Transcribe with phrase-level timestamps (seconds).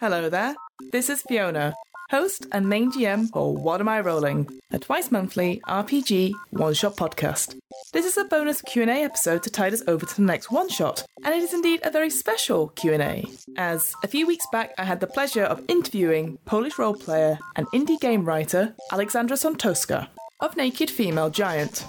[0.00, 0.54] Hello there,
[0.92, 1.74] this is Fiona,
[2.10, 7.56] host and main GM for What Am I Rolling, a twice monthly RPG one-shot podcast.
[7.92, 11.34] This is a bonus Q&A episode to tide us over to the next one-shot, and
[11.34, 13.24] it is indeed a very special Q&A,
[13.56, 17.66] as a few weeks back I had the pleasure of interviewing Polish role player and
[17.68, 20.08] indie game writer Aleksandra Sontowska
[20.40, 21.84] of Naked Female Giant.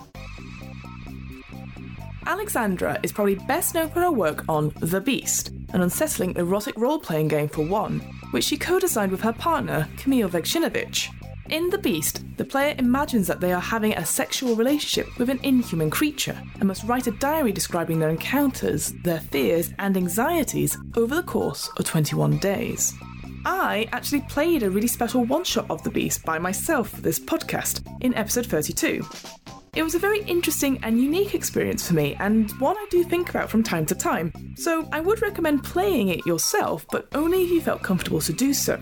[2.27, 6.99] Aleksandra is probably best known for her work on The Beast, an unsettling erotic role
[6.99, 11.07] playing game for one, which she co designed with her partner, Kamil Węgrzynowicz.
[11.49, 15.39] In The Beast, the player imagines that they are having a sexual relationship with an
[15.41, 21.15] inhuman creature and must write a diary describing their encounters, their fears, and anxieties over
[21.15, 22.93] the course of 21 days.
[23.45, 27.21] I actually played a really special one shot of The Beast by myself for this
[27.21, 29.05] podcast in episode 32.
[29.75, 33.29] It was a very interesting and unique experience for me, and one I do think
[33.29, 37.51] about from time to time, so I would recommend playing it yourself, but only if
[37.51, 38.79] you felt comfortable to do so.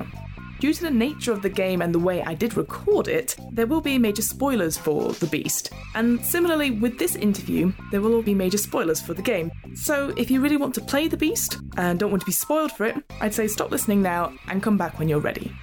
[0.59, 3.67] Due to the nature of the game and the way I did record it, there
[3.67, 5.71] will be major spoilers for The Beast.
[5.95, 9.51] And similarly with this interview, there will all be major spoilers for the game.
[9.73, 12.71] So if you really want to play The Beast and don't want to be spoiled
[12.71, 15.53] for it, I'd say stop listening now and come back when you're ready.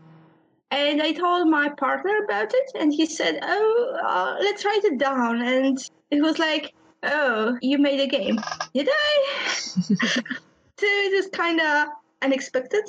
[0.71, 4.99] And I told my partner about it, and he said, "Oh, uh, let's write it
[4.99, 5.79] down." And
[6.11, 6.73] it was like,
[7.03, 8.39] "Oh, you made a game,
[8.73, 9.27] did I?"
[9.65, 11.89] so it is kind of
[12.23, 12.85] unexpected.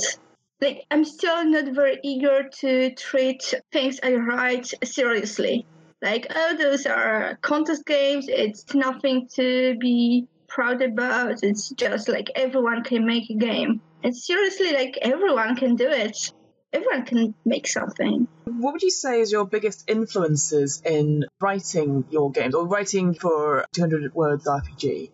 [0.59, 5.65] Like I'm still not very eager to treat things I write seriously.
[6.03, 8.27] Like, oh, those are contest games.
[8.27, 11.43] It's nothing to be proud about.
[11.43, 13.81] It's just like everyone can make a game.
[14.03, 16.31] And seriously, like everyone can do it
[16.73, 18.27] everyone can make something.
[18.45, 23.65] What would you say is your biggest influences in writing your games or writing for
[23.73, 25.11] 200 words RPG?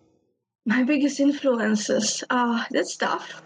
[0.66, 3.42] My biggest influences, uh, that's tough.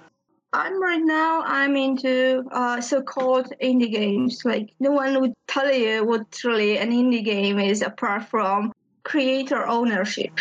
[0.52, 1.42] I'm right now.
[1.42, 4.44] I'm into uh, so-called indie games.
[4.44, 8.72] Like no one would tell you what really an indie game is, apart from
[9.02, 10.32] creator ownership.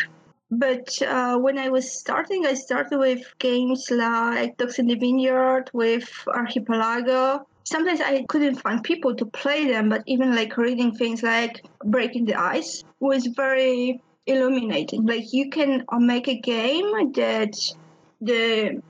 [0.49, 5.69] But uh, when I was starting, I started with games like Dogs in the Vineyard,
[5.71, 11.23] with Archipelago, sometimes I couldn't find people to play them, but even like reading things
[11.23, 15.05] like Breaking the Ice was very illuminating.
[15.05, 17.55] Like you can uh, make a game that
[18.21, 18.81] the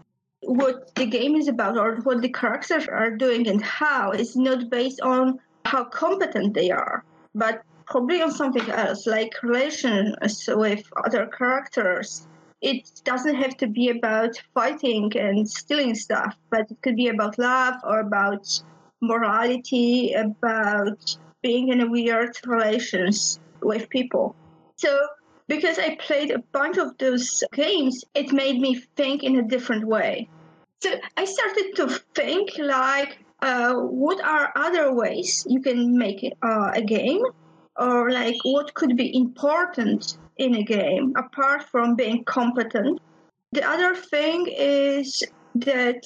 [0.44, 4.70] what the game is about or what the characters are doing and how is not
[4.70, 7.04] based on how competent they are,
[7.36, 10.16] but probably on something else, like relations
[10.48, 12.28] with other characters.
[12.62, 17.40] It doesn't have to be about fighting and stealing stuff, but it could be about
[17.40, 18.48] love or about
[19.02, 24.36] morality, about being in a weird relations with people.
[24.76, 25.08] So
[25.48, 29.86] because I played a bunch of those games, it made me think in a different
[29.86, 30.30] way.
[30.82, 36.72] So I started to think like, uh, what are other ways you can make uh,
[36.74, 37.24] a game,
[37.82, 43.00] or like what could be important in a game apart from being competent.
[43.52, 45.24] The other thing is
[45.56, 46.04] that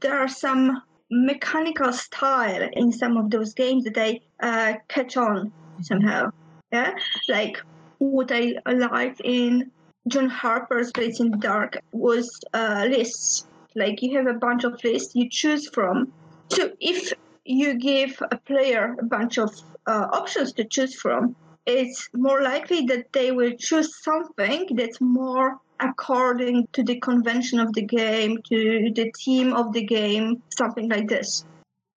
[0.00, 5.52] there are some mechanical style in some of those games that I uh, catch on
[5.82, 6.30] somehow.
[6.72, 6.94] Yeah,
[7.28, 7.60] like
[7.98, 9.70] what I liked in
[10.08, 13.46] John Harper's Blades in the Dark was uh, lists.
[13.76, 16.12] Like you have a bunch of lists you choose from.
[16.48, 17.12] So if
[17.50, 19.50] you give a player a bunch of
[19.86, 21.36] uh, options to choose from,
[21.66, 27.72] it's more likely that they will choose something that's more according to the convention of
[27.72, 31.44] the game, to the theme of the game, something like this.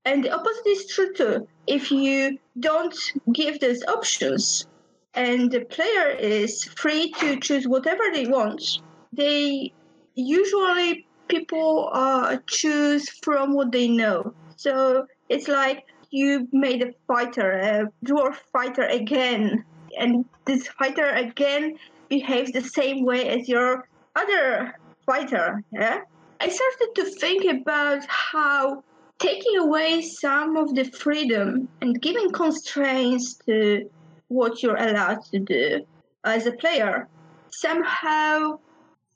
[0.06, 1.48] And the opposite is true too.
[1.68, 2.96] If you don't
[3.32, 4.68] give those options
[5.14, 8.80] and the player is free to choose whatever they want,
[9.14, 9.72] they
[10.16, 14.34] usually people uh, choose from what they know.
[14.58, 19.66] So it's like you made a fighter, a dwarf fighter again,
[20.00, 21.76] and this fighter again
[22.08, 24.76] behaves the same way as your other
[25.06, 25.64] fighter.
[25.72, 26.02] Yeah?
[26.40, 28.84] I started to think about how
[29.18, 33.90] taking away some of the freedom and giving constraints to
[34.28, 35.86] what you're allowed to do
[36.24, 37.08] as a player
[37.52, 38.60] somehow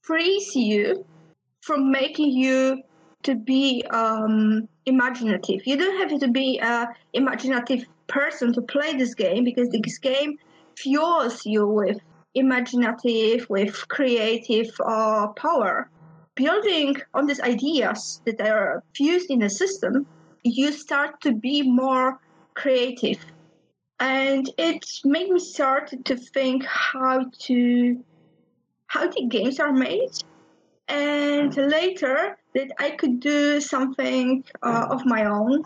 [0.02, 1.06] frees you
[1.62, 2.82] from making you
[3.28, 5.68] to be um, imaginative.
[5.68, 10.38] You don't have to be an imaginative person to play this game because this game
[10.78, 12.00] fuels you with
[12.36, 15.90] imaginative, with creative uh, power.
[16.36, 20.06] Building on these ideas that are fused in a system,
[20.44, 22.22] you start to be more
[22.54, 23.20] creative.
[24.00, 28.04] And it made me start to think how to
[28.86, 30.12] how the games are made
[30.88, 35.64] and later that I could do something uh, of my own.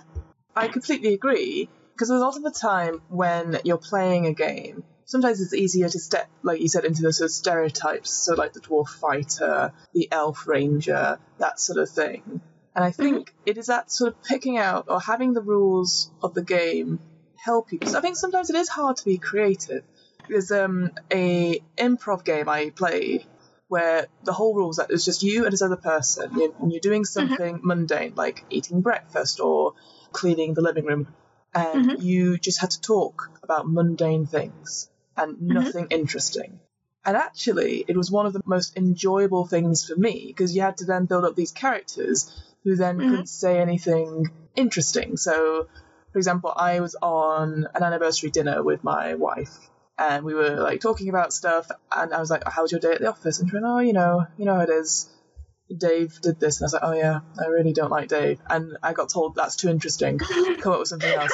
[0.53, 5.39] I completely agree because a lot of the time when you're playing a game, sometimes
[5.39, 8.59] it's easier to step, like you said, into the sort of stereotypes, so like the
[8.59, 12.41] dwarf fighter, the elf ranger, that sort of thing.
[12.75, 13.43] And I think mm-hmm.
[13.45, 16.99] it is that sort of picking out or having the rules of the game
[17.37, 17.79] help you.
[17.79, 19.83] Because I think sometimes it is hard to be creative.
[20.27, 23.25] There's um, a improv game I play
[23.71, 26.73] where the whole rule is that it's just you and this other person, you're, and
[26.73, 27.29] you're doing mm-hmm.
[27.29, 27.67] something mm-hmm.
[27.67, 29.75] mundane like eating breakfast or
[30.11, 31.07] cleaning the living room,
[31.55, 32.01] and mm-hmm.
[32.01, 35.53] you just had to talk about mundane things and mm-hmm.
[35.53, 36.01] nothing mm-hmm.
[36.01, 36.59] interesting.
[37.05, 40.77] And actually, it was one of the most enjoyable things for me because you had
[40.79, 42.29] to then build up these characters
[42.65, 43.09] who then mm-hmm.
[43.09, 45.15] couldn't say anything interesting.
[45.15, 45.69] So,
[46.11, 49.70] for example, I was on an anniversary dinner with my wife
[50.09, 52.93] and we were like talking about stuff and I was like, How was your day
[52.93, 53.39] at the office?
[53.39, 55.09] And she went, Oh, you know, you know how it is.
[55.75, 58.77] Dave did this and I was like, Oh yeah, I really don't like Dave and
[58.81, 60.17] I got told that's too interesting.
[60.17, 61.31] Come up with something else.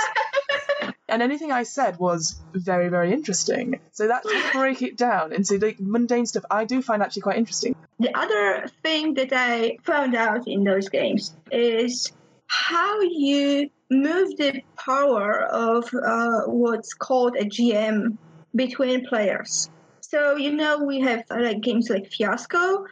[1.08, 3.80] and anything I said was very, very interesting.
[3.94, 7.38] So that to break it down into the mundane stuff I do find actually quite
[7.38, 7.76] interesting.
[8.00, 12.12] The other thing that I found out in those games is
[12.48, 18.18] how you move the power of uh, what's called a GM
[18.56, 19.70] between players.
[20.02, 22.86] So you know we have uh, like games like Fiasco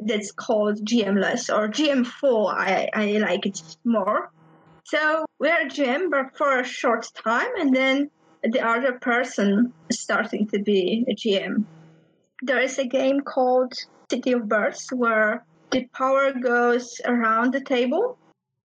[0.00, 2.52] that's called GMless or GMful.
[2.52, 4.30] I, I like it more.
[4.84, 8.10] So we're a GM but for a short time and then
[8.42, 11.64] the other person starting to be a GM.
[12.42, 13.72] There is a game called
[14.10, 18.18] City of Birds where the power goes around the table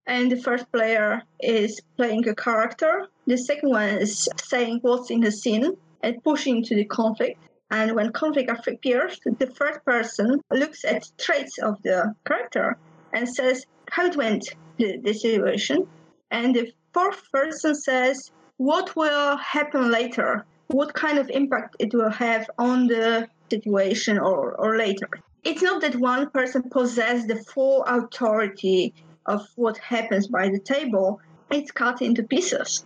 [0.06, 3.08] and the first player is playing a character.
[3.26, 7.40] The second one is saying what's in the scene and pushing to the conflict.
[7.72, 12.78] And when conflict appears, the third person looks at traits of the character
[13.14, 15.88] and says how it went, the, the situation.
[16.32, 22.10] And the fourth person says what will happen later, what kind of impact it will
[22.10, 25.10] have on the situation or, or later.
[25.44, 28.94] It's not that one person possesses the full authority
[29.26, 32.86] of what happens by the table, it's cut into pieces.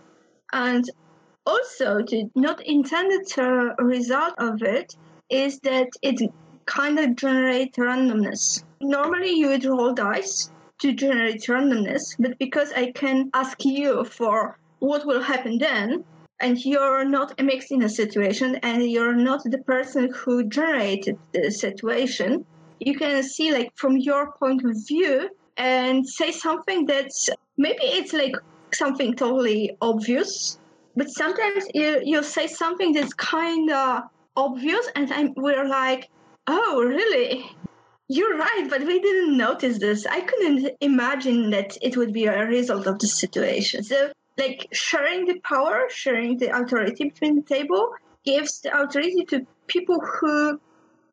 [0.52, 0.88] And
[1.46, 4.96] also the not intended uh, result of it
[5.30, 6.30] is that it
[6.66, 8.64] kind of generates randomness.
[8.80, 14.58] Normally you would roll dice to generate randomness, but because I can ask you for
[14.78, 16.04] what will happen then,
[16.40, 21.50] and you're not mixed in a situation and you're not the person who generated the
[21.50, 22.44] situation,
[22.80, 28.12] you can see like from your point of view and say something that's maybe it's
[28.12, 28.34] like
[28.72, 30.58] something totally obvious
[30.96, 34.02] but sometimes you you say something that's kind of
[34.36, 36.10] obvious, and I'm, we're like,
[36.46, 37.56] oh, really?
[38.08, 40.06] you're right, but we didn't notice this.
[40.06, 43.82] I couldn't imagine that it would be a result of the situation.
[43.82, 47.92] So, like sharing the power, sharing the authority between the table
[48.24, 50.60] gives the authority to people who,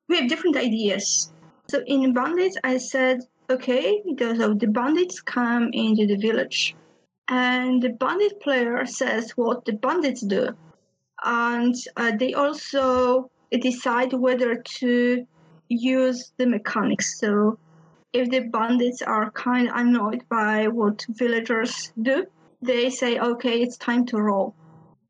[0.07, 1.31] who have different ideas.
[1.69, 6.75] So in bandits, I said, okay, because of the bandits come into the village,
[7.31, 10.49] and the bandit player says what the bandits do,
[11.23, 15.25] and uh, they also decide whether to
[15.69, 17.19] use the mechanics.
[17.19, 17.57] So
[18.11, 22.25] if the bandits are kind of annoyed by what villagers do,
[22.61, 24.53] they say, okay, it's time to roll.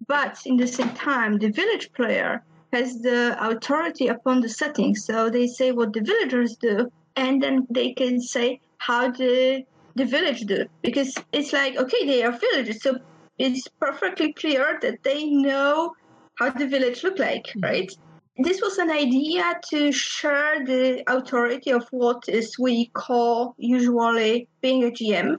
[0.08, 4.96] But in the same time, the village player has the authority upon the setting.
[4.96, 10.05] So they say what the villagers do, and then they can say how the the
[10.05, 10.65] village do.
[10.81, 12.98] Because it's like, okay, they are villagers, so
[13.38, 15.93] it's perfectly clear that they know
[16.38, 17.62] how the village look like, mm-hmm.
[17.62, 17.91] right?
[18.38, 24.83] This was an idea to share the authority of what is we call usually being
[24.83, 25.38] a GM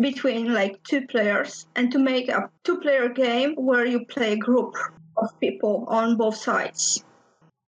[0.00, 4.36] between like two players and to make a two player game where you play a
[4.36, 4.74] group
[5.16, 7.04] of people on both sides.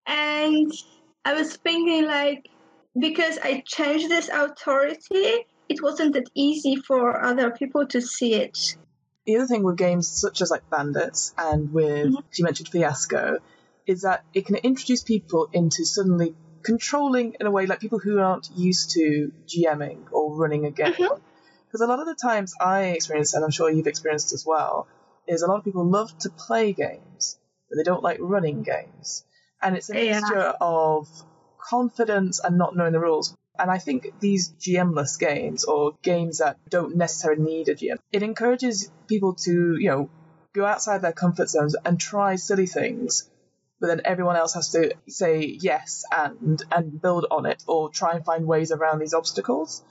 [0.06, 0.72] And
[1.25, 2.49] I was thinking like
[2.99, 8.76] because I changed this authority, it wasn't that easy for other people to see it.
[9.24, 12.26] The other thing with games such as like Bandits and with mm-hmm.
[12.34, 13.38] you mentioned Fiasco
[13.86, 18.18] is that it can introduce people into suddenly controlling in a way like people who
[18.18, 20.92] aren't used to GMing or running a game.
[20.92, 21.22] Mm-hmm.
[21.66, 24.88] Because a lot of the times I experience, and I'm sure you've experienced as well,
[25.28, 29.24] is a lot of people love to play games, but they don't like running games.
[29.62, 31.06] And it's a mixture of
[31.60, 33.36] confidence and not knowing the rules.
[33.61, 38.23] And I think these GMless games or games that don't necessarily need a GM, it
[38.23, 40.11] encourages people to, you know,
[40.52, 43.31] go outside their comfort zones and try silly things.
[43.81, 48.12] But then everyone else has to say yes and and build on it or try
[48.12, 49.83] and find ways around these obstacles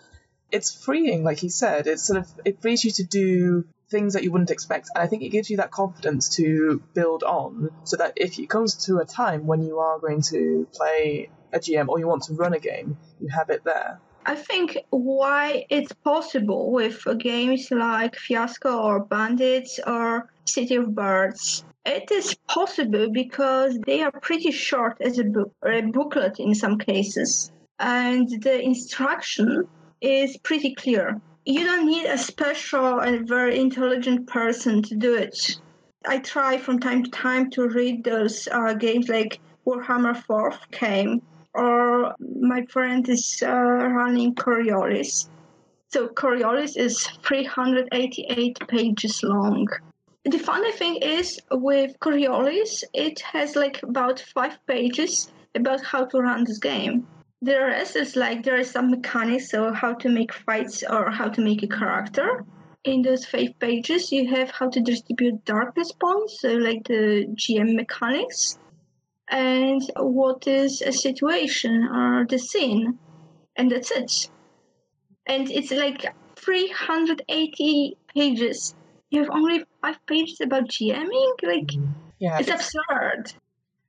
[0.52, 1.88] it's freeing, like he said.
[1.88, 5.08] It's sort of it frees you to do things that you wouldn't expect, and I
[5.08, 9.00] think it gives you that confidence to build on, so that if it comes to
[9.00, 12.54] a time when you are going to play a GM or you want to run
[12.54, 14.00] a game, you have it there.
[14.26, 21.64] I think why it's possible with games like Fiasco or Bandits or City of Birds.
[21.86, 26.54] It is possible because they are pretty short as a book or a booklet in
[26.54, 27.52] some cases.
[27.80, 29.68] And the instruction
[30.02, 31.22] is pretty clear.
[31.46, 35.60] You don't need a special and very intelligent person to do it.
[36.06, 41.22] I try from time to time to read those uh, games like Warhammer 4th came,
[41.54, 45.30] or my friend is uh, running Coriolis.
[45.90, 49.68] So Coriolis is 388 pages long.
[50.26, 56.20] The funny thing is with Coriolis, it has like about five pages about how to
[56.20, 57.08] run this game
[57.42, 61.30] the rest is like there is some mechanics so how to make fights or how
[61.30, 62.44] to make a character
[62.84, 67.76] in those five pages you have how to distribute darkness points so like the gm
[67.76, 68.60] mechanics
[69.30, 72.98] and what is a situation or the scene?
[73.56, 74.30] And that's it.
[75.28, 76.06] And it's like
[76.38, 78.76] 380 pages.
[79.12, 81.92] You have only five pages about gming like mm-hmm.
[82.20, 83.34] yeah, it's, it's absurd.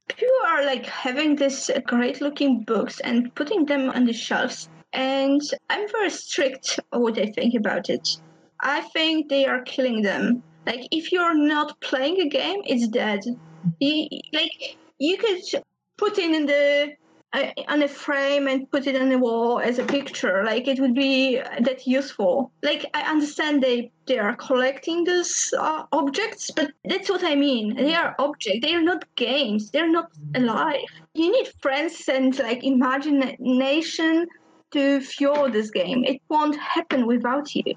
[0.08, 5.40] People are like having these great looking books and putting them on the shelves and
[5.68, 8.20] i'm very strict what i think about it.
[8.60, 10.42] I think they are killing them.
[10.66, 13.20] Like if you're not playing a game it's dead.
[13.20, 13.70] Mm-hmm.
[13.78, 15.64] You, like you could
[15.96, 16.92] put it in the
[17.32, 20.42] uh, on a frame and put it on the wall as a picture.
[20.44, 22.52] Like it would be that useful.
[22.62, 27.74] Like i understand they they are collecting these uh, objects but that's what i mean.
[27.74, 28.60] They are objects.
[28.62, 29.70] They are not games.
[29.70, 30.90] They're not alive.
[31.14, 34.26] You need friends and like imagination
[34.72, 36.04] to fuel this game.
[36.04, 37.74] It won't happen without you.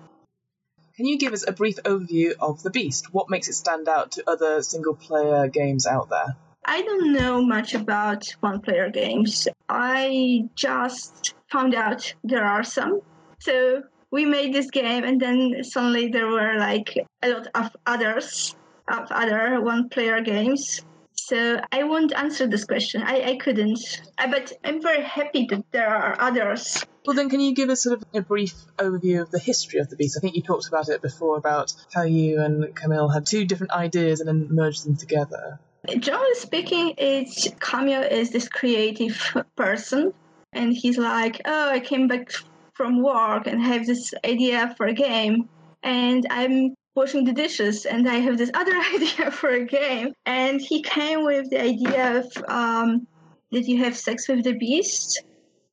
[0.95, 3.13] Can you give us a brief overview of the beast?
[3.13, 7.41] What makes it stand out to other single player games out there I don't know
[7.41, 9.47] much about one player games.
[9.69, 13.01] I just found out there are some.
[13.39, 18.55] So we made this game and then suddenly there were like a lot of others
[18.87, 20.81] of other one player games.
[21.13, 23.01] So I won't answer this question.
[23.01, 23.79] I, I couldn't.
[24.17, 26.85] Uh, but I'm very happy that there are others.
[27.05, 29.89] Well, then, can you give us sort of a brief overview of the history of
[29.89, 30.17] the beast?
[30.17, 33.73] I think you talked about it before about how you and Kamil had two different
[33.73, 35.59] ideas and then merged them together.
[35.85, 39.19] Generally speaking, it's Kamil is this creative
[39.57, 40.13] person,
[40.53, 42.31] and he's like, "Oh, I came back
[42.73, 45.49] from work and have this idea for a game,
[45.83, 50.61] and I'm washing the dishes, and I have this other idea for a game." And
[50.61, 53.05] he came with the idea of um,
[53.51, 55.21] that you have sex with the beast,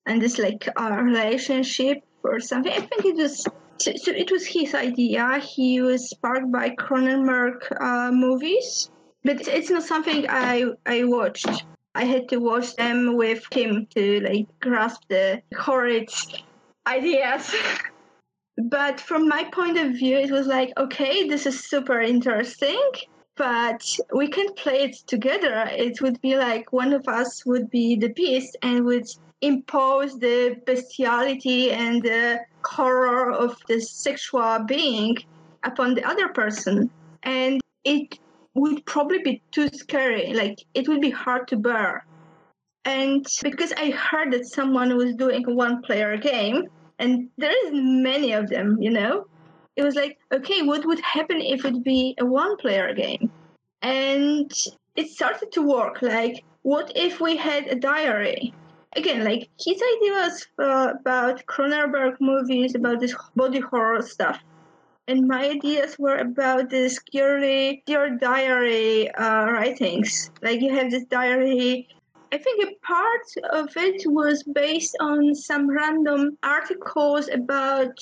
[0.06, 2.72] and this like uh, relationship or something.
[2.72, 3.46] I think it was
[3.78, 5.38] so, so it was his idea.
[5.38, 8.90] He was sparked by Cronenberg uh, movies,
[9.24, 11.64] but it's not something I I watched.
[11.94, 16.08] I had to watch them with him to like grasp the horrid
[16.86, 17.54] ideas.
[18.56, 22.90] but from my point of view, it was like, okay, this is super interesting,
[23.36, 23.84] but
[24.14, 25.68] we can play it together.
[25.72, 29.08] It would be like one of us would be the beast and would
[29.40, 35.16] impose the bestiality and the horror of the sexual being
[35.64, 36.90] upon the other person.
[37.22, 38.18] And it
[38.54, 40.32] would probably be too scary.
[40.32, 42.04] Like it would be hard to bear.
[42.84, 46.64] And because I heard that someone was doing a one player game,
[46.98, 49.26] and there is many of them, you know,
[49.76, 53.30] it was like, okay, what would happen if it be a one player game?
[53.82, 54.50] And
[54.96, 56.02] it started to work.
[56.02, 58.52] Like, what if we had a diary?
[58.96, 64.40] Again, like his idea was uh, about Cronenberg movies, about this body horror stuff
[65.10, 70.30] and my ideas were about this purely your diary uh, writings.
[70.40, 71.88] Like you have this diary.
[72.32, 77.96] I think a part of it was based on some random articles about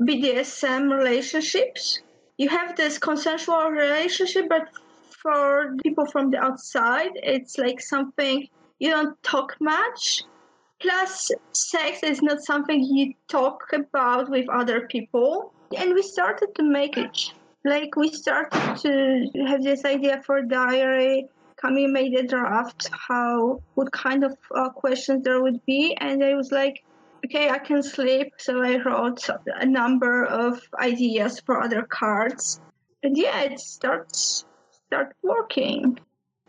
[0.00, 2.00] BDSM relationships.
[2.36, 4.68] You have this consensual relationship, but
[5.20, 8.46] for people from the outside, it's like something
[8.78, 10.22] you don't talk much.
[10.80, 16.62] Plus, sex is not something you talk about with other people and we started to
[16.62, 17.32] make it.
[17.64, 21.28] Like we started to have this idea for diary.
[21.60, 26.34] Kamil made a draft how what kind of uh, questions there would be, and I
[26.34, 26.82] was like,
[27.24, 28.32] okay, I can sleep.
[28.38, 32.60] So I wrote a number of ideas for other cards,
[33.02, 34.44] and yeah, it starts
[34.86, 35.98] start working.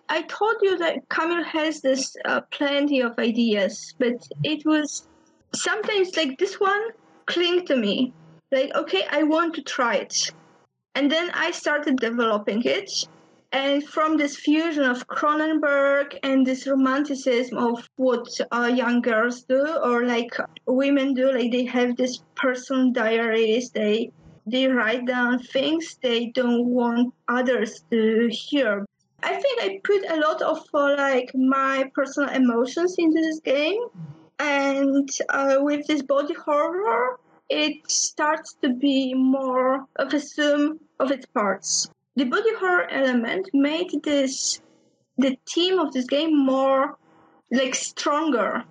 [0.10, 5.08] I told you that Kamil has this uh, plenty of ideas, but it was
[5.54, 6.82] sometimes like this one
[7.26, 8.14] cling to me
[8.54, 10.32] like, okay, I want to try it.
[10.96, 13.08] And then I started developing it.
[13.52, 19.64] And from this fusion of Cronenberg and this romanticism of what uh, young girls do,
[19.84, 24.12] or like women do, like they have this personal diaries, they
[24.46, 28.86] they write down things they don't want others to hear.
[29.22, 33.84] I think I put a lot of uh, like my personal emotions into this game,
[34.40, 37.20] and uh, with this body horror,
[37.54, 41.88] it starts to be more of a sum of its parts.
[42.16, 44.60] The body horror element made this
[45.20, 46.98] the theme of this game more
[47.52, 48.64] like stronger.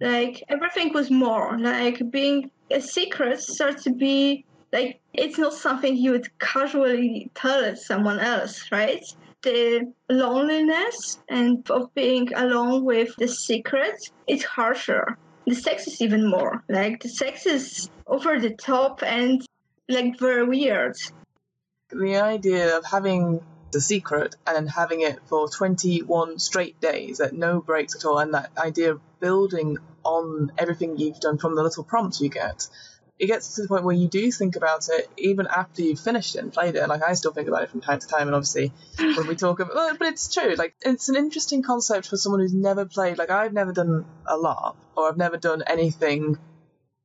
[0.00, 5.96] Like everything was more like being a secret starts to be like it's not something
[5.96, 9.04] you would casually tell someone else, right?
[9.42, 16.28] The loneliness and of being alone with the secret is harsher the sex is even
[16.28, 16.62] more.
[16.68, 19.44] Like the sex is over the top and
[19.88, 20.96] like very weird.
[21.90, 23.40] The idea of having
[23.72, 28.34] the secret and having it for 21 straight days at no breaks at all, and
[28.34, 32.68] that idea of building on everything you've done from the little prompts you get
[33.22, 36.34] it gets to the point where you do think about it even after you've finished
[36.34, 36.88] it and played it.
[36.88, 39.60] Like I still think about it from time to time, and obviously when we talk
[39.60, 40.56] about, well, but it's true.
[40.56, 43.18] Like it's an interesting concept for someone who's never played.
[43.18, 46.36] Like I've never done a LARP, or I've never done anything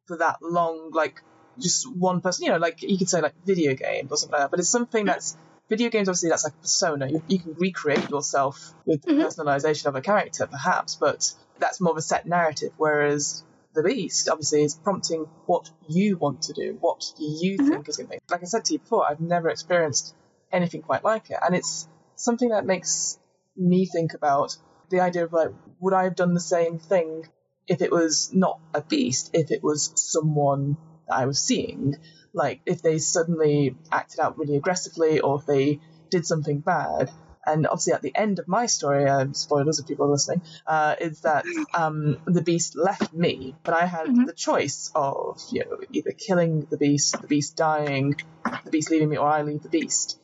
[0.07, 0.89] for that long.
[0.91, 1.21] Like
[1.59, 4.41] just one person, you know, like you could say like video games or something like
[4.41, 4.49] that.
[4.49, 5.37] But it's something that's
[5.69, 6.09] video games.
[6.09, 7.11] Obviously, that's like a persona.
[7.11, 9.21] You, you can recreate yourself with the mm-hmm.
[9.21, 12.71] personalization of a character, perhaps, but that's more of a set narrative.
[12.75, 13.43] Whereas
[13.77, 17.69] the beast obviously is prompting what you want to do, what you mm-hmm.
[17.69, 18.19] think is going to be.
[18.29, 20.15] Like I said to you before, I've never experienced
[20.51, 23.19] anything quite like it, and it's something that makes
[23.55, 24.57] me think about
[24.89, 27.27] the idea of like, would I have done the same thing
[27.67, 31.97] if it was not a beast, if it was someone that I was seeing?
[32.33, 37.11] Like, if they suddenly acted out really aggressively or if they did something bad,
[37.47, 41.21] and obviously, at the end of my story, spoilers if people are listening, uh, is
[41.21, 44.25] that um, the beast left me, but I had mm-hmm.
[44.25, 48.15] the choice of you know either killing the beast, the beast dying,
[48.65, 50.19] the beast leaving me, or I leave the beast.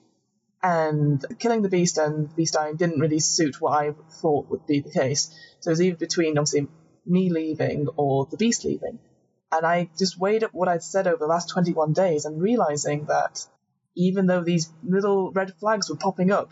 [0.61, 4.65] And killing the beast and the beast dying didn't really suit what I thought would
[4.65, 5.29] be the case.
[5.59, 6.67] So it was either between obviously
[7.05, 8.99] me leaving or the beast leaving.
[9.51, 13.05] And I just weighed up what I'd said over the last 21 days and realizing
[13.05, 13.45] that
[13.95, 16.51] even though these little red flags were popping up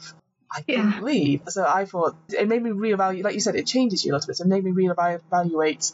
[0.53, 1.01] I couldn't yeah.
[1.01, 1.41] leave.
[1.47, 3.23] So I thought it made me reevaluate.
[3.23, 4.37] Like you said, it changes you a little bit.
[4.37, 5.93] So it made me reevaluate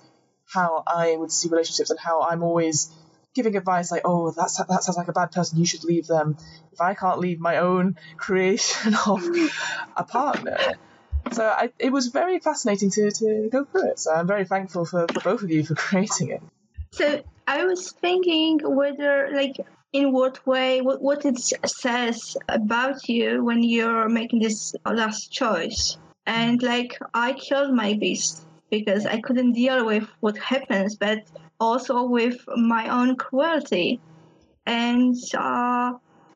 [0.52, 2.92] how I would see relationships and how I'm always
[3.36, 5.60] giving advice like, oh, that's that sounds like a bad person.
[5.60, 6.38] You should leave them.
[6.72, 9.24] If I can't leave my own creation of
[9.96, 10.58] a partner,
[11.32, 14.00] So I, it was very fascinating to, to go through it.
[14.00, 16.42] So I'm very thankful for, for both of you for creating it.
[16.92, 19.58] So I was thinking whether, like,
[19.94, 25.98] in what way, what, what it says about you when you're making this last choice.
[26.26, 31.20] And, like, I killed my beast because I couldn't deal with what happens, but
[31.60, 34.02] also with my own cruelty.
[34.66, 35.94] And uh,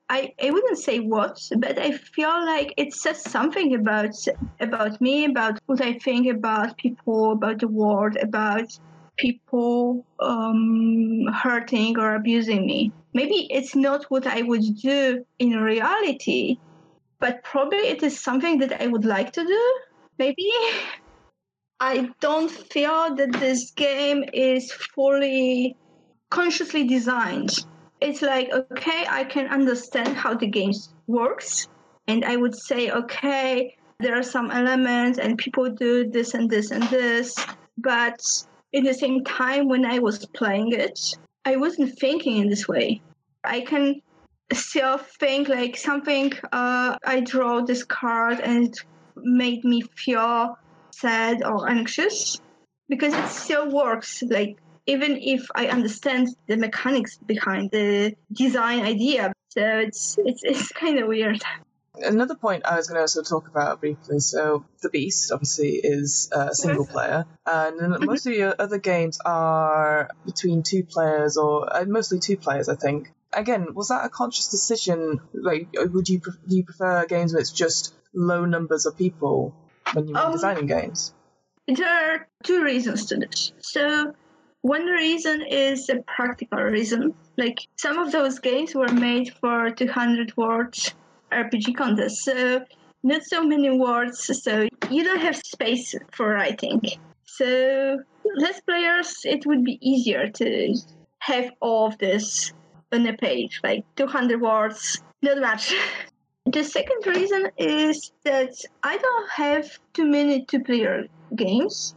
[0.09, 4.15] I, I wouldn't say what, but I feel like it says something about
[4.59, 8.77] about me, about what I think about people, about the world, about
[9.21, 12.91] people um, hurting or abusing me.
[13.13, 16.57] Maybe it's not what I would do in reality,
[17.19, 19.63] but probably it is something that I would like to do.
[20.17, 20.51] Maybe.
[21.79, 25.75] I don't feel that this game is fully
[26.29, 27.51] consciously designed.
[27.99, 30.73] It's like, okay, I can understand how the game
[31.07, 31.67] works.
[32.07, 36.69] And I would say, okay, there are some elements and people do this and this
[36.69, 37.35] and this.
[37.77, 38.19] But
[38.73, 40.99] in the same time, when I was playing it,
[41.45, 43.01] I wasn't thinking in this way.
[43.43, 44.01] I can
[44.53, 48.77] still think like something, uh, I draw this card and it
[49.15, 50.57] made me feel
[50.91, 52.39] sad or anxious
[52.87, 54.23] because it still works.
[54.23, 60.71] Like even if I understand the mechanics behind the design idea, so it's it's it's
[60.71, 61.41] kind of weird.
[61.95, 64.19] Another point I was going to also talk about briefly.
[64.19, 68.05] So, The Beast obviously is a single player, and Mm-hmm.
[68.05, 72.75] most of your other games are between two players, or uh, mostly two players, I
[72.75, 73.11] think.
[73.33, 75.19] Again, was that a conscious decision?
[75.33, 79.53] Like, would you pre- do you prefer games where it's just low numbers of people
[79.93, 81.13] when you're Um, designing games?
[81.67, 83.51] There are two reasons to this.
[83.59, 84.13] So,
[84.61, 87.13] one reason is a practical reason.
[87.37, 90.93] Like some of those games were made for 200 words
[91.31, 92.63] RPG contest, so
[93.03, 96.81] not so many words, so you don't have space for writing.
[97.25, 97.99] So,
[98.35, 100.75] less players, it would be easier to
[101.19, 102.53] have all of this
[102.91, 105.73] on a page, like 200 words, not much.
[106.47, 111.95] The second reason is that I don't have too many two player games,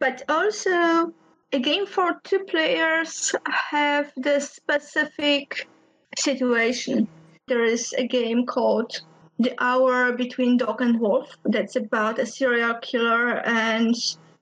[0.00, 1.12] but also
[1.52, 3.32] a game for two players
[3.70, 5.68] have the specific
[6.18, 7.06] situation.
[7.48, 9.02] There is a game called
[9.38, 13.94] The Hour Between Dog and Wolf that's about a serial killer and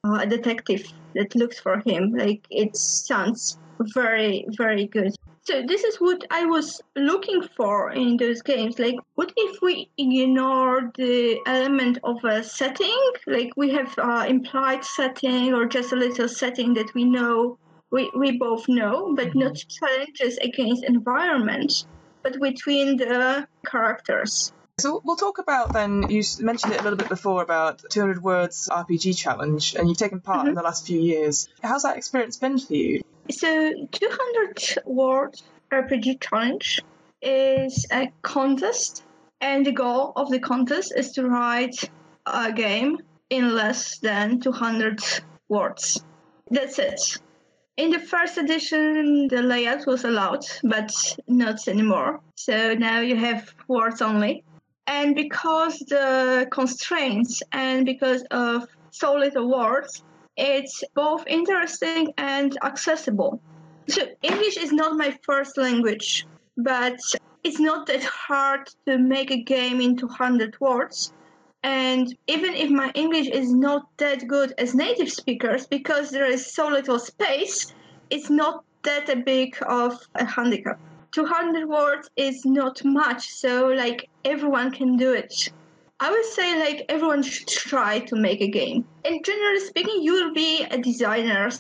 [0.04, 2.14] uh, a detective that looks for him.
[2.14, 3.58] Like it sounds
[3.92, 5.14] very, very good.
[5.42, 8.78] So this is what I was looking for in those games.
[8.78, 13.12] Like, what if we ignore the element of a setting?
[13.26, 17.58] Like we have uh, implied setting or just a little setting that we know,
[17.90, 21.84] we, we both know, but not challenges against environment,
[22.24, 24.52] but between the characters.
[24.80, 26.10] So we'll talk about then.
[26.10, 30.20] You mentioned it a little bit before about 200 words RPG challenge, and you've taken
[30.20, 30.56] part in mm-hmm.
[30.56, 31.48] the last few years.
[31.62, 33.02] How's that experience been for you?
[33.30, 36.82] So, 200 word RPG challenge
[37.22, 39.04] is a contest,
[39.40, 41.88] and the goal of the contest is to write
[42.26, 42.98] a game
[43.30, 45.00] in less than 200
[45.48, 46.02] words.
[46.50, 47.18] That's it.
[47.76, 50.92] In the first edition, the layout was allowed, but
[51.26, 52.20] not anymore.
[52.36, 54.44] So now you have words only.
[54.86, 60.04] And because the constraints and because of so little words,
[60.36, 63.40] it's both interesting and accessible.
[63.88, 67.00] So English is not my first language, but
[67.42, 71.12] it's not that hard to make a game in 200 words.
[71.64, 76.54] And even if my English is not that good as native speakers, because there is
[76.54, 77.72] so little space,
[78.10, 80.78] it's not that a big of a handicap.
[81.12, 85.50] 200 words is not much, so like everyone can do it.
[86.00, 88.84] I would say like everyone should try to make a game.
[89.06, 91.50] And generally speaking, you will be a designer.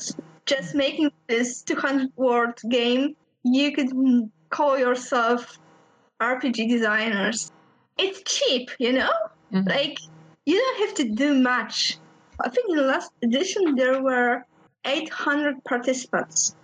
[0.44, 3.90] Just making this 200 word game, you could
[4.50, 5.58] call yourself
[6.20, 7.50] RPG designers.
[7.96, 9.10] It's cheap, you know?
[9.54, 9.68] Mhm.
[9.68, 9.98] Like
[10.46, 11.98] you don't have to do much.
[12.40, 14.44] I think in the last edition there were
[14.84, 16.54] 800 participants.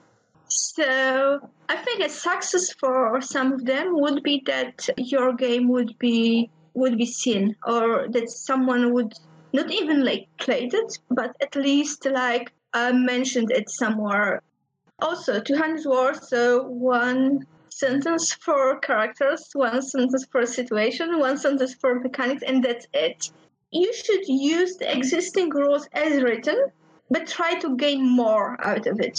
[0.49, 5.97] So I think a success for some of them would be that your game would
[5.99, 9.13] be would be seen, or that someone would
[9.53, 14.43] not even like played it, but at least like uh, mentioned it somewhere.
[15.01, 17.47] Also, 200 words, so one
[17.81, 23.31] sentence for characters, one sentence for situation, one sentence for mechanics, and that's it.
[23.71, 26.59] You should use the existing rules as written,
[27.11, 29.19] but try to gain more out of it.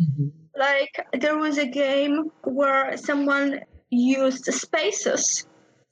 [0.00, 0.28] Mm-hmm.
[0.56, 5.46] Like there was a game where someone used spaces.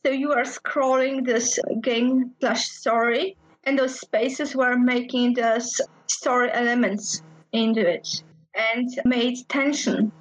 [0.04, 5.60] So you are scrolling this game slash story and those spaces were making the
[6.06, 8.22] story elements into it
[8.54, 10.12] and made tension.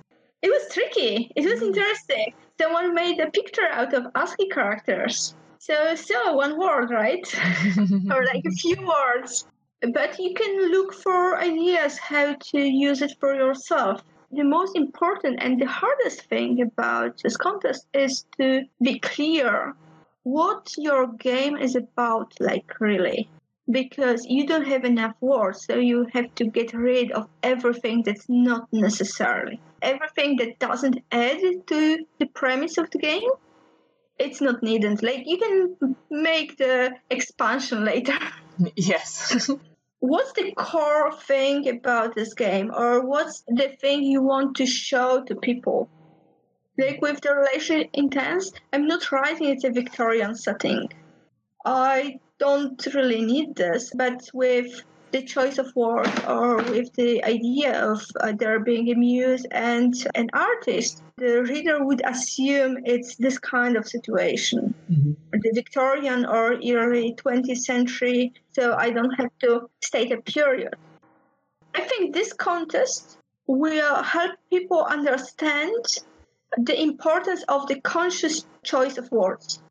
[0.45, 1.31] It was tricky.
[1.35, 1.69] It was mm-hmm.
[1.69, 2.33] interesting.
[2.61, 5.33] Someone made a picture out of ASCII characters.
[5.57, 7.25] So, so one word, right?
[8.11, 9.47] or like a few words.
[9.91, 14.03] But you can look for ideas how to use it for yourself.
[14.31, 19.73] The most important and the hardest thing about this contest is to be clear
[20.21, 23.29] what your game is about, like really
[23.69, 28.25] because you don't have enough words, so you have to get rid of everything that's
[28.29, 29.59] not necessary.
[29.81, 33.29] Everything that doesn't add to the premise of the game,
[34.19, 35.01] it's not needed.
[35.01, 38.17] Like you can make the expansion later.
[38.77, 39.49] Yes.
[39.99, 45.23] what's the core thing about this game, or what's the thing you want to show
[45.23, 45.89] to people?
[46.77, 50.89] Like with the relation intense, I'm not writing it's a Victorian setting.
[51.65, 57.81] I don't really need this, but with the choice of word or with the idea
[57.89, 63.37] of uh, there being a muse and an artist, the reader would assume it's this
[63.37, 64.73] kind of situation.
[64.91, 65.13] Mm-hmm.
[65.31, 70.75] The Victorian or early 20th century, so I don't have to state a period.
[71.73, 73.17] I think this contest
[73.47, 75.85] will help people understand
[76.57, 79.61] the importance of the conscious choice of words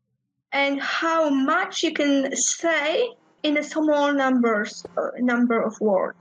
[0.55, 3.09] and how much you can say
[3.43, 6.17] in a small numbers uh, number of words.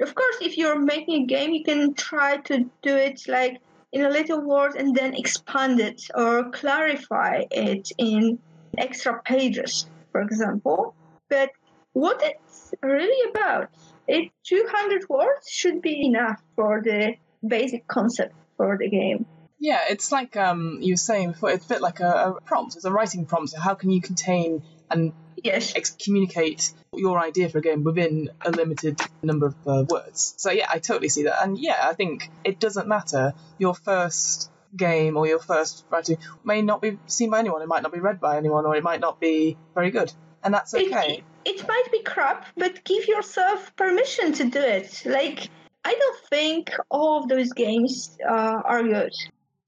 [0.00, 4.04] Of course, if you're making a game, you can try to do it like in
[4.04, 8.38] a little word and then expand it or clarify it in
[8.78, 10.94] extra pages, for example.
[11.28, 11.50] But
[11.94, 13.70] what it's really about,
[14.06, 19.26] it 200 words should be enough for the basic concept for the game.
[19.58, 21.50] Yeah, it's like um, you were saying before.
[21.50, 22.76] It's a bit like a, a prompt.
[22.76, 23.50] It's a writing prompt.
[23.50, 25.74] So how can you contain and yes.
[25.74, 30.34] ex- communicate your idea for a game within a limited number of uh, words?
[30.36, 31.42] So yeah, I totally see that.
[31.42, 33.34] And yeah, I think it doesn't matter.
[33.58, 37.62] Your first game or your first writing may not be seen by anyone.
[37.62, 40.12] It might not be read by anyone, or it might not be very good,
[40.44, 41.24] and that's okay.
[41.44, 45.02] It, it might be crap, but give yourself permission to do it.
[45.04, 45.48] Like
[45.84, 49.12] I don't think all of those games uh, are good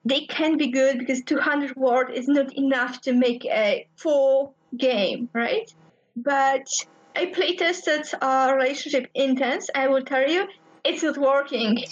[0.05, 5.29] they can be good because 200 word is not enough to make a full game,
[5.33, 5.73] right?
[6.17, 6.67] But
[7.15, 9.69] I play tested a relationship intense.
[9.75, 10.47] I will tell you,
[10.85, 11.75] it's not working.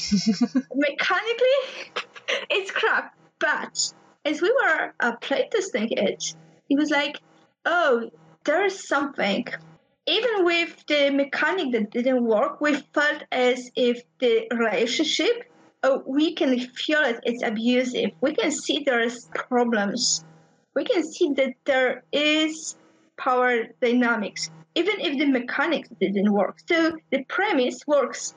[0.74, 1.58] Mechanically,
[2.50, 3.14] it's crap.
[3.38, 3.92] But
[4.24, 6.34] as we were uh, playtesting it,
[6.68, 7.20] it was like,
[7.64, 8.10] oh,
[8.44, 9.46] there is something.
[10.06, 15.44] Even with the mechanic that didn't work, we felt as if the relationship
[16.06, 18.10] we can feel it, it's abusive.
[18.20, 20.24] We can see there's problems.
[20.74, 22.76] We can see that there is
[23.16, 26.58] power dynamics, even if the mechanics didn't work.
[26.66, 28.34] So the premise works.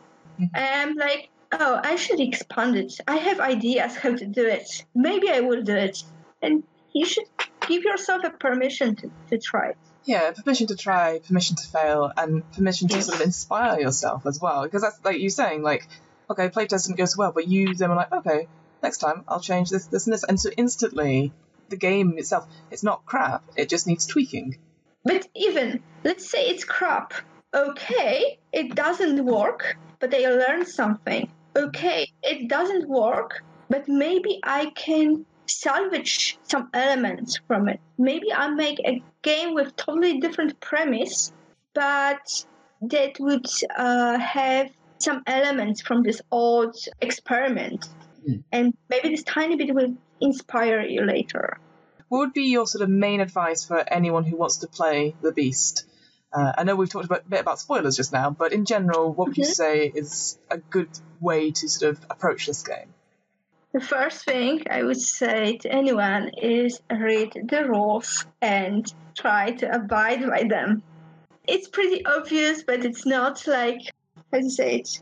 [0.56, 2.94] I'm like, oh, I should expand it.
[3.08, 4.86] I have ideas how to do it.
[4.96, 6.04] Maybe I will do it.
[6.42, 7.26] And you should
[7.68, 9.78] give yourself a permission to, to try it.
[10.04, 13.06] Yeah, permission to try, permission to fail, and permission to yes.
[13.06, 14.64] sort of inspire yourself as well.
[14.64, 15.88] Because that's like you're saying, like
[16.30, 18.48] okay, playtest didn't go so well, but you then are like, okay,
[18.84, 20.24] next time I'll change this, this, and this.
[20.24, 21.34] And so instantly,
[21.70, 24.58] the game itself, it's not crap, it just needs tweaking.
[25.04, 27.14] But even, let's say it's crap.
[27.54, 31.30] Okay, it doesn't work, but I learned something.
[31.56, 37.80] Okay, it doesn't work, but maybe I can salvage some elements from it.
[37.98, 41.34] Maybe I make a game with totally different premise,
[41.74, 42.46] but
[42.82, 44.70] that would uh, have
[45.02, 47.88] some elements from this old experiment.
[48.28, 48.44] Mm.
[48.52, 51.58] And maybe this tiny bit will inspire you later.
[52.10, 55.32] What would be your sort of main advice for anyone who wants to play the
[55.32, 55.86] Beast?
[56.34, 59.14] Uh, I know we've talked about, a bit about spoilers just now, but in general,
[59.14, 59.42] what would mm-hmm.
[59.42, 62.94] you say is a good way to sort of approach this game?
[63.74, 68.86] The first thing I would say to anyone is read the rules and
[69.18, 70.84] try to abide by them.
[71.48, 73.82] It's pretty obvious, but it's not like
[74.32, 75.02] how to say it?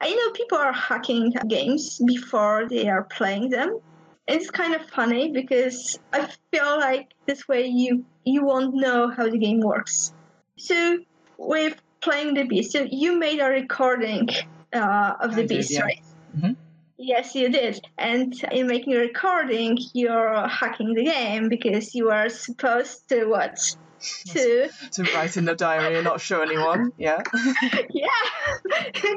[0.00, 3.78] I know people are hacking games before they are playing them.
[4.26, 9.28] It's kind of funny because I feel like this way you you won't know how
[9.28, 10.12] the game works.
[10.56, 10.98] So
[11.36, 14.28] with playing the beast, so you made a recording
[14.72, 15.82] uh, of the I beast, yeah.
[15.82, 16.02] right?
[16.36, 16.52] Mm-hmm.
[16.96, 17.84] Yes, you did.
[17.98, 23.76] And in making a recording, you're hacking the game because you are supposed to what?
[24.00, 26.92] To to write in the diary and not show anyone.
[26.98, 27.22] Yeah.
[27.90, 28.08] yeah.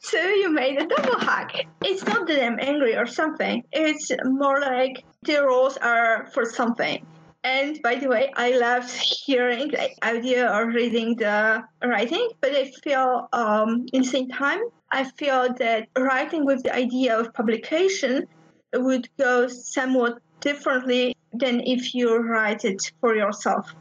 [0.00, 1.66] so you made a double hack.
[1.84, 3.64] It's not that I'm angry or something.
[3.72, 7.04] It's more like the rules are for something.
[7.44, 12.72] And by the way, I love hearing the audio or reading the writing, but I
[12.82, 18.26] feel um, in the same time, I feel that writing with the idea of publication
[18.74, 23.72] would go somewhat differently than if you write it for yourself.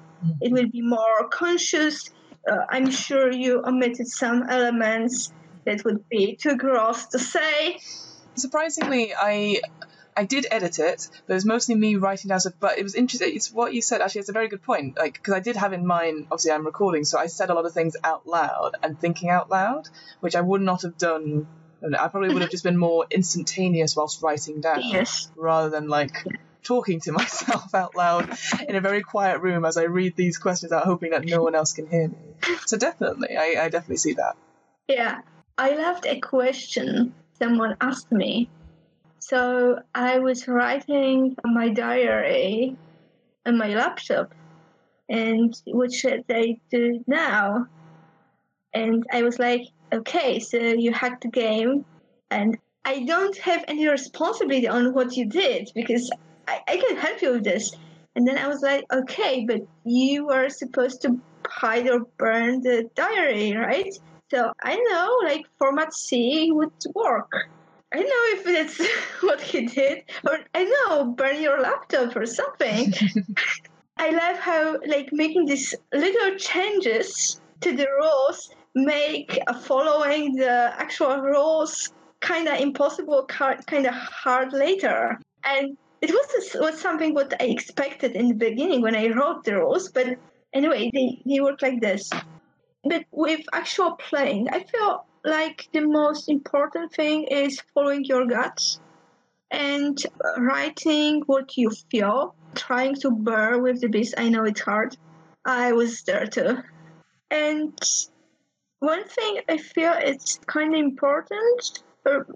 [0.41, 2.09] It will be more conscious.
[2.49, 5.31] Uh, I'm sure you omitted some elements
[5.65, 7.79] that would be too gross to say.
[8.35, 9.61] Surprisingly, I
[10.17, 12.53] I did edit it, but it was mostly me writing down stuff.
[12.59, 13.35] But it was interesting.
[13.35, 14.01] It's what you said.
[14.01, 14.97] Actually, it's a very good point.
[14.97, 16.27] Like, because I did have in mind.
[16.31, 19.49] Obviously, I'm recording, so I said a lot of things out loud and thinking out
[19.49, 21.47] loud, which I would not have done.
[21.83, 25.29] I probably would have just been more instantaneous whilst writing down, Yes.
[25.35, 26.23] rather than like
[26.65, 28.29] talking to myself out loud
[28.67, 31.55] in a very quiet room as I read these questions out, hoping that no one
[31.55, 32.17] else can hear me.
[32.65, 34.35] So definitely, I, I definitely see that.
[34.87, 35.21] Yeah.
[35.57, 38.49] I loved a question someone asked me.
[39.19, 42.75] So I was writing my diary
[43.45, 44.33] on my laptop,
[45.09, 47.67] and which I do now.
[48.73, 49.61] And I was like,
[49.93, 51.85] okay, so you hacked the game,
[52.29, 56.11] and I don't have any responsibility on what you did because
[56.47, 57.75] I, I can help you with this.
[58.15, 62.89] And then I was like, okay, but you were supposed to hide or burn the
[62.95, 63.93] diary, right?
[64.31, 67.31] So I know, like, format C would work.
[67.93, 68.89] I know if that's
[69.21, 72.93] what he did, or I know, burn your laptop or something.
[73.97, 81.17] I love how, like, making these little changes to the rules make following the actual
[81.21, 85.19] rules kind of impossible, kind of hard later.
[85.45, 85.77] And
[86.09, 89.89] it was, was something what I expected in the beginning when I wrote the rules,
[89.89, 90.17] but
[90.53, 92.09] anyway, they, they work like this.
[92.83, 98.79] But with actual playing, I feel like the most important thing is following your guts
[99.49, 99.97] and
[100.37, 104.13] writing what you feel, trying to bear with the beast.
[104.17, 104.95] I know it's hard.
[105.43, 106.57] I was there too.
[107.31, 107.79] And
[108.79, 111.94] one thing I feel it's kind of important, or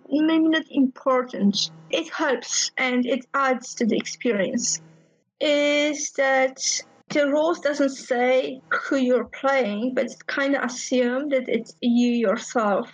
[0.10, 4.82] maybe not important, it helps and it adds to the experience,
[5.40, 6.58] is that
[7.10, 12.12] the rules doesn't say who you're playing, but it kind of assume that it's you
[12.12, 12.92] yourself.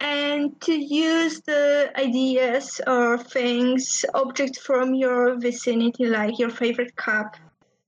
[0.00, 7.36] And to use the ideas or things, objects from your vicinity, like your favorite cup,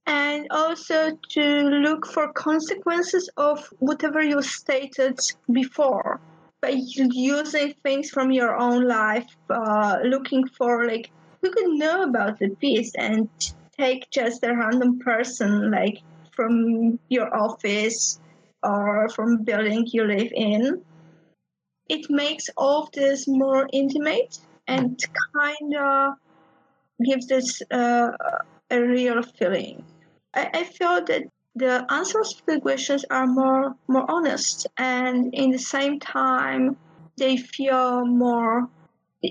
[0.07, 5.18] and also to look for consequences of whatever you stated
[5.51, 6.13] before
[6.64, 11.11] by using things from your own life, uh, looking for like
[11.42, 13.29] who could know about the piece and
[13.79, 15.98] take just a random person like
[16.35, 18.18] from your office
[18.62, 20.83] or from building you live in.
[21.90, 24.98] It makes all of this more intimate and
[25.37, 26.14] kind of
[27.05, 28.11] gives this uh,
[28.70, 29.85] a real feeling.
[30.33, 31.24] I, I feel that
[31.55, 36.77] the answers to the questions are more more honest and in the same time
[37.17, 38.69] they feel more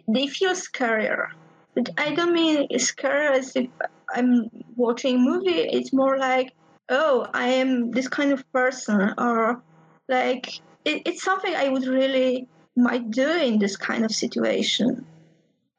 [0.07, 1.27] they feel scarier.
[1.75, 3.67] But i don't mean scary as if
[4.09, 5.61] i'm watching a movie.
[5.77, 6.53] It's more like
[6.89, 9.61] oh i am this kind of person or
[10.07, 15.05] like it, it's something i would really might do in this kind of situation.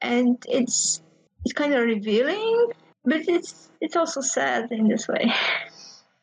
[0.01, 1.01] And it's
[1.43, 2.71] it's kind of revealing
[3.03, 5.31] but it's it's also sad in this way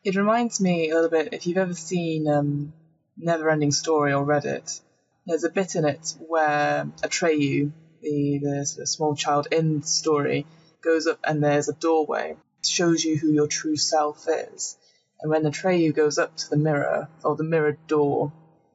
[0.03, 2.73] It reminds me a little bit if you've ever seen um,
[3.17, 4.81] Neverending Story or read it.
[5.25, 9.87] There's a bit in it where Atreyu, the, the sort of small child in the
[9.87, 10.45] story,
[10.81, 12.35] goes up and there's a doorway.
[12.59, 14.77] It shows you who your true self is.
[15.21, 18.33] And when Atreyu goes up to the mirror, or the mirrored door,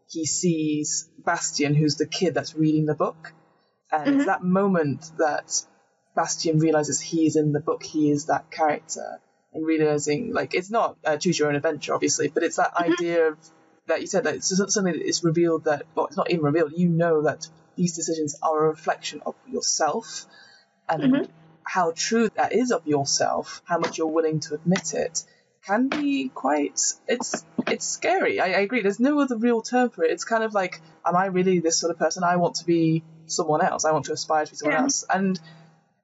[0.08, 3.34] he sees Bastian, who's the kid that's reading the book.
[3.92, 5.62] And it's that moment that
[6.16, 9.20] Bastian realizes he is in the book, he is that character
[9.52, 13.28] and realizing like it's not uh, choose your own adventure obviously but it's that idea
[13.28, 13.38] of
[13.86, 16.72] that you said that it's something that is revealed that well it's not even revealed
[16.76, 20.26] you know that these decisions are a reflection of yourself
[20.88, 21.28] and
[21.62, 25.22] how true that is of yourself how much you're willing to admit it
[25.64, 28.40] can be quite it's it's scary.
[28.40, 30.10] I, I agree there's no other real term for it.
[30.10, 32.24] It's kind of like am i really this sort of person?
[32.24, 33.84] I want to be someone else.
[33.84, 34.82] I want to aspire to be someone Yeah.
[34.84, 35.04] else.
[35.10, 35.38] And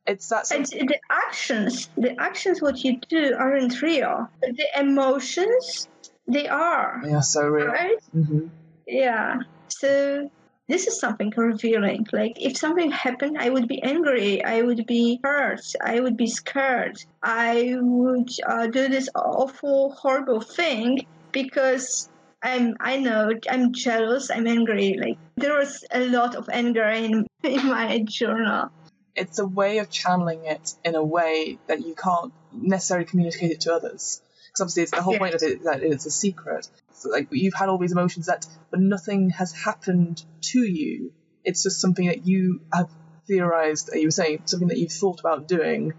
[0.07, 4.29] it's that sort And the actions, the actions, what you do aren't real.
[4.43, 5.89] The emotions,
[6.27, 7.97] they are, yeah so real right?
[8.13, 8.47] hmm
[8.87, 9.37] Yeah.
[9.69, 10.29] So
[10.69, 12.07] this is something revealing.
[12.13, 14.43] Like if something happened, I would be angry.
[14.45, 15.61] I would be hurt.
[15.83, 16.97] I would be scared.
[17.23, 21.01] I would uh, do this awful, horrible thing
[21.33, 22.09] because
[22.43, 22.75] I'm.
[22.81, 24.31] I know I'm jealous.
[24.31, 24.97] I'm angry.
[25.01, 28.69] Like there was a lot of anger in in my journal.
[29.15, 33.61] It's a way of channeling it in a way that you can't necessarily communicate it
[33.63, 34.21] to others.
[34.47, 36.69] Because obviously, it's the whole point of it that it's a secret.
[36.93, 41.13] So, like you've had all these emotions that, but nothing has happened to you.
[41.43, 42.89] It's just something that you have
[43.27, 43.91] theorized.
[43.93, 45.95] You were saying something that you've thought about doing,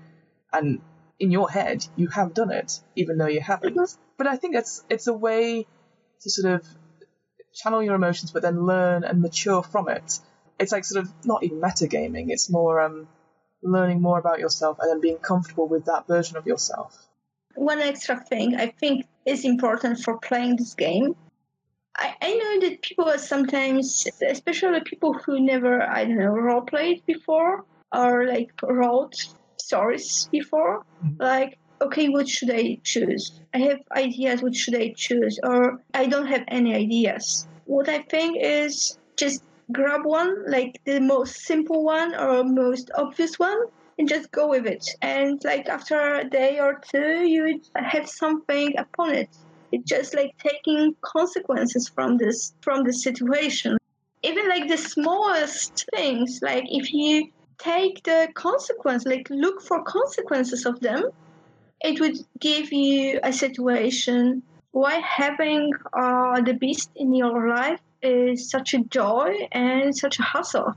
[0.54, 0.82] and
[1.20, 3.76] in your head you have done it, even though you haven't.
[3.76, 4.02] Mm-hmm.
[4.18, 5.68] But I think it's it's a way
[6.22, 6.68] to sort of
[7.54, 10.20] channel your emotions, but then learn and mature from it.
[10.60, 12.28] It's like sort of not even metagaming.
[12.30, 13.08] It's more um,
[13.62, 17.08] learning more about yourself and then being comfortable with that version of yourself.
[17.56, 21.16] One extra thing I think is important for playing this game.
[21.98, 26.62] I, I know that people are sometimes, especially people who never, I don't know, role
[26.62, 29.16] played before or like wrote
[29.58, 31.22] stories before, mm-hmm.
[31.22, 33.40] like okay, what should I choose?
[33.54, 35.40] I have ideas, what should I choose?
[35.44, 37.48] Or I don't have any ideas.
[37.66, 43.38] What I think is just grab one, like the most simple one or most obvious
[43.40, 43.58] one,
[43.98, 44.86] and just go with it.
[45.02, 49.30] And like after a day or two, you have something upon it.
[49.72, 53.78] It's just like taking consequences from this from the situation.
[54.24, 60.66] Even like the smallest things, like if you take the consequence, like look for consequences
[60.66, 61.04] of them,
[61.82, 68.50] it would give you a situation why having uh, the beast in your life is
[68.50, 70.76] such a joy and such a hustle.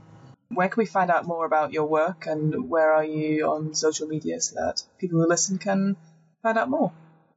[0.49, 4.07] Where can we find out more about your work and where are you on social
[4.07, 5.95] media so that people who listen can
[6.41, 6.91] find out more?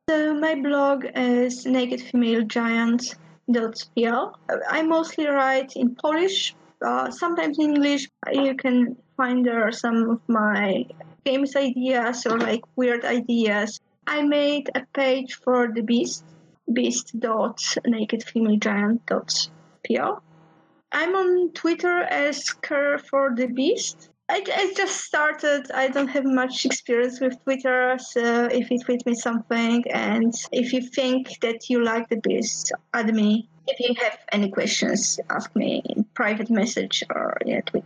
[0.08, 4.38] So my blog is nakedfemalegiant.pl.
[4.68, 8.08] I mostly write in Polish, uh, sometimes in English.
[8.32, 10.86] You can find there some of my
[11.24, 13.78] famous ideas or like weird ideas.
[14.06, 16.24] I made a page for the Beast,
[16.72, 19.61] beast.nakedfemalegiant.pl.
[20.92, 24.10] I'm on Twitter as Care for the Beast.
[24.28, 25.70] I, I, just started.
[25.72, 30.72] I don't have much experience with Twitter, so if you tweet me something and if
[30.72, 33.48] you think that you like the Beast, add me.
[33.66, 37.84] If you have any questions, ask me in private message or yeah, tweet.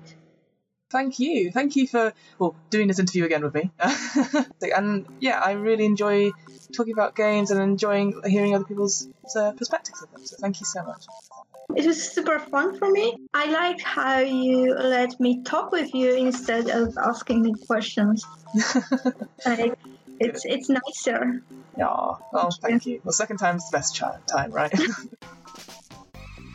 [0.90, 1.50] Thank you.
[1.50, 3.70] Thank you for well doing this interview again with me.
[4.76, 6.30] and yeah, I really enjoy
[6.72, 10.24] talking about games and enjoying hearing other people's uh, perspectives of them.
[10.24, 11.06] So thank you so much.
[11.74, 13.16] It was super fun for me.
[13.34, 18.24] I liked how you let me talk with you instead of asking me questions.
[19.46, 19.76] like,
[20.20, 21.42] it's it's nicer.
[21.76, 22.14] Yeah.
[22.32, 23.00] Well, thank you.
[23.04, 24.72] Well, second time's the best time, right?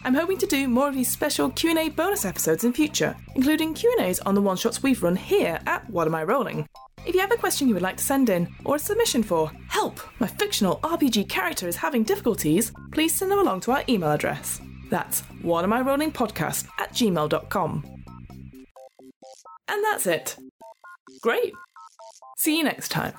[0.03, 4.19] I'm hoping to do more of these special Q&A bonus episodes in future, including Q&As
[4.21, 6.67] on the one-shots we've run here at What Am I Rolling.
[7.05, 9.51] If you have a question you would like to send in, or a submission for
[9.67, 14.11] help, my fictional RPG character is having difficulties, please send them along to our email
[14.11, 14.59] address.
[14.91, 18.03] That's what am I rolling podcast at gmail.com.
[19.67, 20.35] And that's it.
[21.21, 21.53] Great.
[22.37, 23.13] See you next time.